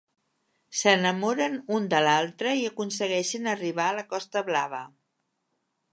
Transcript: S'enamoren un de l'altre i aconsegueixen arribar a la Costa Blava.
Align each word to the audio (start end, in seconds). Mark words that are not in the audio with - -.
S'enamoren 0.79 1.57
un 1.75 1.85
de 1.93 2.01
l'altre 2.07 2.55
i 2.61 2.65
aconsegueixen 2.71 3.53
arribar 3.55 3.87
a 3.91 3.95
la 4.01 4.07
Costa 4.15 4.47
Blava. 4.49 4.85